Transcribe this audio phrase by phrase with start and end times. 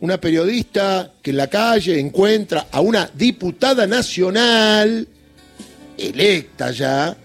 [0.00, 5.08] una periodista que en la calle encuentra a una diputada nacional,
[5.96, 7.16] electa ya,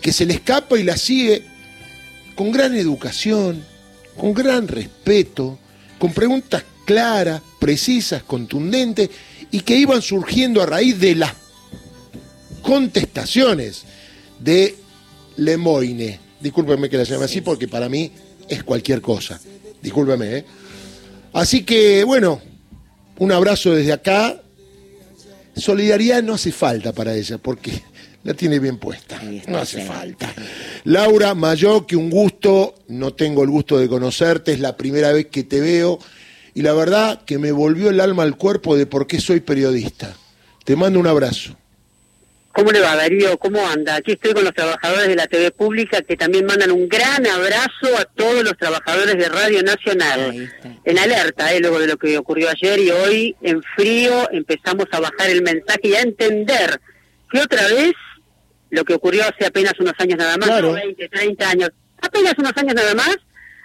[0.00, 1.42] que se le escapa y la sigue
[2.34, 3.64] con gran educación,
[4.16, 5.58] con gran respeto,
[5.98, 9.10] con preguntas claras, precisas, contundentes,
[9.50, 11.34] y que iban surgiendo a raíz de las
[12.62, 13.84] contestaciones
[14.38, 14.76] de
[15.36, 16.20] Lemoine.
[16.40, 18.12] Discúlpeme que la llame así porque para mí
[18.48, 19.40] es cualquier cosa.
[19.82, 20.44] Discúlpeme, ¿eh?
[21.32, 22.40] Así que, bueno,
[23.18, 24.40] un abrazo desde acá.
[25.54, 27.82] Solidaridad no hace falta para ella, porque
[28.24, 29.20] la tiene bien puesta.
[29.46, 30.32] No hace falta.
[30.84, 35.26] Laura Mayo, que un gusto, no tengo el gusto de conocerte, es la primera vez
[35.26, 35.98] que te veo
[36.54, 40.16] y la verdad que me volvió el alma al cuerpo de por qué soy periodista.
[40.64, 41.56] Te mando un abrazo.
[42.52, 43.38] ¿Cómo le va, Darío?
[43.38, 43.94] ¿Cómo anda?
[43.96, 47.96] Aquí estoy con los trabajadores de la TV Pública que también mandan un gran abrazo
[47.96, 50.52] a todos los trabajadores de Radio Nacional.
[50.84, 54.98] En alerta, eh, luego de lo que ocurrió ayer y hoy, en frío, empezamos a
[55.00, 56.80] bajar el mensaje y a entender
[57.30, 57.92] que otra vez
[58.70, 60.72] lo que ocurrió hace apenas unos años nada más, Claro.
[60.72, 61.70] 20, 30 años,
[62.02, 63.16] apenas unos años nada más,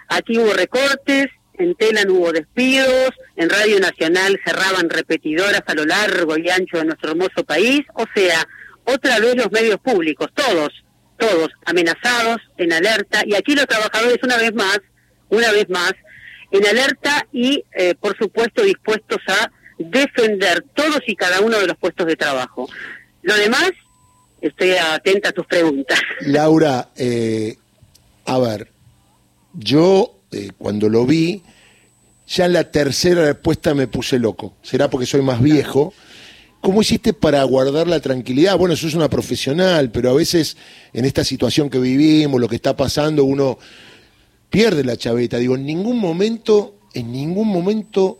[0.08, 1.26] aquí hubo recortes,
[1.58, 6.84] en Telan hubo despidos, en Radio Nacional cerraban repetidoras a lo largo y ancho de
[6.84, 8.46] nuestro hermoso país, o sea,
[8.86, 10.70] otra vez los medios públicos, todos,
[11.18, 14.80] todos amenazados, en alerta, y aquí los trabajadores una vez más,
[15.28, 15.92] una vez más,
[16.50, 21.76] en alerta y, eh, por supuesto, dispuestos a defender todos y cada uno de los
[21.76, 22.68] puestos de trabajo.
[23.22, 23.72] Lo demás,
[24.40, 25.98] estoy atenta a tus preguntas.
[26.20, 27.56] Laura, eh,
[28.24, 28.70] a ver,
[29.52, 31.42] yo eh, cuando lo vi,
[32.26, 34.54] ya en la tercera respuesta me puse loco.
[34.62, 35.92] ¿Será porque soy más viejo?
[36.66, 38.58] ¿Cómo hiciste para guardar la tranquilidad?
[38.58, 40.56] Bueno, sos una profesional, pero a veces
[40.92, 43.56] en esta situación que vivimos, lo que está pasando, uno
[44.50, 45.38] pierde la chaveta.
[45.38, 48.18] Digo, en ningún momento, en ningún momento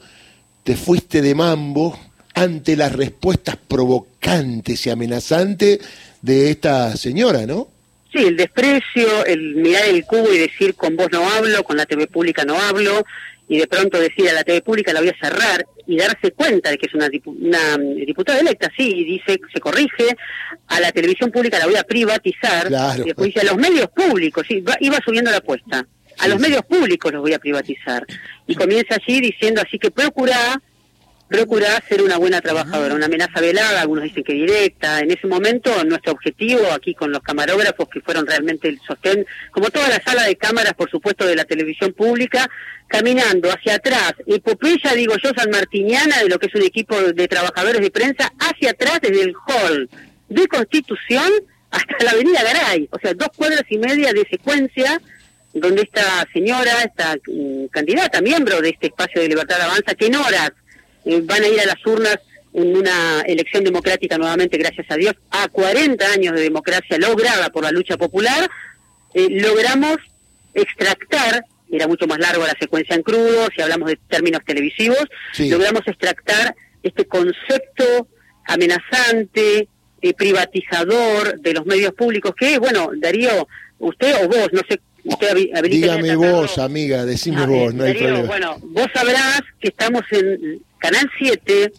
[0.63, 1.99] te fuiste de mambo
[2.35, 5.81] ante las respuestas provocantes y amenazantes
[6.23, 7.67] de esta señora, ¿no?
[8.13, 11.85] Sí, el desprecio, el mirar el cubo y decir con vos no hablo, con la
[11.85, 13.05] TV pública no hablo,
[13.49, 16.71] y de pronto decir a la TV pública la voy a cerrar y darse cuenta
[16.71, 20.17] de que es una, dipu- una diputada electa, sí, y dice, se corrige,
[20.69, 23.03] a la televisión pública la voy a privatizar, Claro.
[23.03, 25.87] y después dice a los medios públicos, sí, va- iba subiendo la apuesta,
[26.19, 26.43] a Sí, los sí.
[26.43, 28.05] medios públicos los voy a privatizar.
[28.47, 30.61] Y comienza allí diciendo así que procura
[31.29, 35.01] procura ser una buena trabajadora, una amenaza velada, algunos dicen que directa.
[35.01, 39.71] En ese momento, nuestro objetivo aquí con los camarógrafos, que fueron realmente el sostén, como
[39.71, 42.49] toda la sala de cámaras, por supuesto, de la televisión pública,
[42.87, 47.81] caminando hacia atrás, epopeya, digo yo, sanmartiniana, de lo que es un equipo de trabajadores
[47.81, 49.89] de prensa, hacia atrás desde el hall
[50.29, 51.33] de Constitución
[51.71, 55.01] hasta la avenida Garay, o sea, dos cuadras y media de secuencia
[55.53, 60.17] donde esta señora, esta mm, candidata, miembro de este espacio de Libertad Avanza, que en
[60.17, 60.53] horas
[61.07, 62.19] eh, van a ir a las urnas
[62.53, 67.65] en una elección democrática nuevamente, gracias a Dios, a 40 años de democracia lograda por
[67.65, 68.51] la lucha popular,
[69.15, 69.97] eh, logramos
[70.55, 75.49] extractar, era mucho más largo la secuencia en crudo, si hablamos de términos televisivos, Sí.
[75.51, 78.09] logramos extractar este concepto
[78.47, 79.69] amenazante,
[80.03, 85.63] eh, privatizador de los medios públicos, que, bueno, Darío, usted o vos, no sé, usted
[85.65, 88.23] Dígame vos, amiga, decime Ah, vos, no hay problema.
[88.27, 91.73] Bueno, vos sabrás que estamos en Canal 7,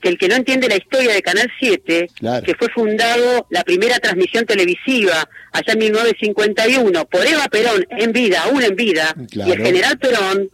[0.00, 2.44] que el que no entiende la historia de Canal 7, Claro.
[2.44, 8.42] que fue fundado la primera transmisión televisiva allá en 1951 por Eva Perón en vida,
[8.44, 9.50] aún en vida, Claro.
[9.50, 10.48] y el general Perón,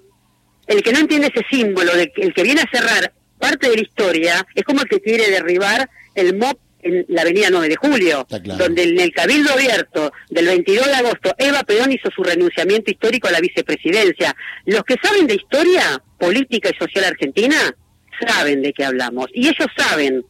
[0.67, 3.77] el que no entiende ese símbolo, de que- el que viene a cerrar parte de
[3.77, 7.77] la historia, es como el que quiere derribar el MOP en la avenida 9 de
[7.77, 8.65] julio, claro.
[8.65, 13.29] donde en el Cabildo Abierto del 22 de agosto, Eva Perón hizo su renunciamiento histórico
[13.29, 14.35] a la vicepresidencia.
[14.67, 17.57] Los que saben de historia política y social argentina
[18.27, 19.27] saben de qué hablamos.
[19.33, 20.25] Y ellos saben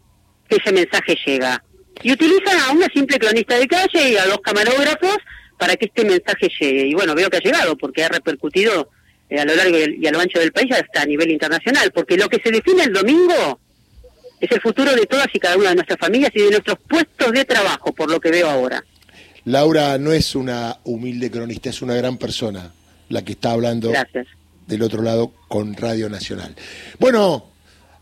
[0.49, 1.63] que ese mensaje llega.
[2.03, 5.17] Y utilizan a una simple cronista de calle y a los camarógrafos
[5.59, 6.87] para que este mensaje llegue.
[6.87, 8.91] Y bueno, veo que ha llegado porque ha repercutido
[9.31, 11.93] eh, a lo largo y a lo ancho del país hasta a nivel internacional.
[11.95, 13.61] Porque lo que se define el domingo
[14.43, 17.31] es el futuro de todas y cada una de nuestras familias y de nuestros puestos
[17.33, 18.85] de trabajo, por lo que veo ahora.
[19.45, 22.73] Laura no es una humilde cronista, es una gran persona
[23.09, 24.27] la que está hablando Gracias.
[24.67, 26.57] del otro lado con Radio Nacional.
[26.99, 27.51] Bueno,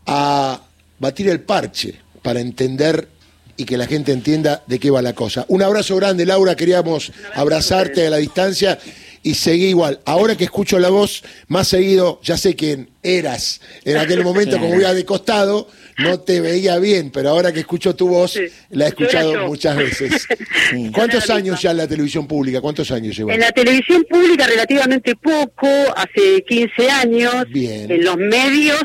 [0.07, 0.61] a
[0.97, 3.07] batir el parche para entender
[3.55, 5.45] y que la gente entienda de qué va la cosa.
[5.47, 8.79] Un abrazo grande, Laura, queríamos abrazarte a la distancia
[9.23, 9.99] y seguí igual.
[10.05, 13.61] Ahora que escucho la voz más seguido, ya sé quién eras.
[13.85, 15.67] En aquel momento, como iba de costado,
[15.99, 18.41] no te veía bien, pero ahora que escucho tu voz, Sí.
[18.71, 19.47] la he escuchado yo.
[19.47, 20.27] muchas veces.
[20.71, 20.89] Sí.
[20.93, 22.61] ¿Cuántos años ya en la televisión pública?
[22.61, 23.35] ¿Cuántos años llevas?
[23.35, 27.45] En la televisión pública relativamente poco, hace 15 años.
[27.49, 27.91] Bien.
[27.91, 28.81] En los medios,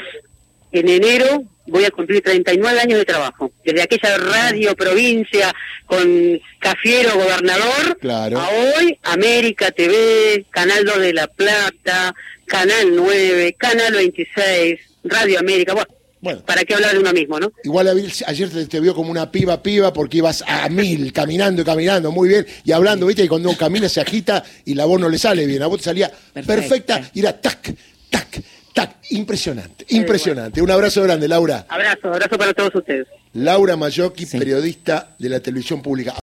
[0.72, 3.50] en enero voy a cumplir 39 años de trabajo.
[3.64, 5.54] Desde aquella radio provincia
[5.86, 8.38] con Cafiero gobernador, Claro.
[8.40, 12.14] a hoy América TV, Canal 2 de La Plata,
[12.46, 15.74] Canal 9, Canal 26, Radio América.
[15.74, 15.88] Bueno,
[16.20, 16.42] Bueno.
[16.44, 17.52] ¿para qué hablar de uno mismo, no?
[17.64, 17.88] Igual
[18.26, 22.10] ayer te, te vio como una piba piba porque ibas a mil, caminando y caminando,
[22.10, 25.18] muy bien, y hablando, viste, y cuando camina se agita y la voz no le
[25.18, 27.10] sale bien, a vos te salía perfecta, Perfecta.
[27.14, 27.72] y era tac,
[28.10, 28.40] tac,
[28.76, 30.60] tac, impresionante, impresionante.
[30.60, 31.64] Un abrazo grande, Laura.
[31.68, 33.06] Abrazo, abrazo para todos ustedes.
[33.32, 34.38] Laura Mayocchi, Sí.
[34.38, 36.12] periodista de la televisión pública.